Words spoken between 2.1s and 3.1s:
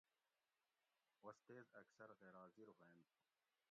غیر حاضر ہوینت